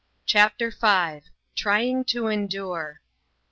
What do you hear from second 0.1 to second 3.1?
CHAPTER V. TRYING TO ENDURE.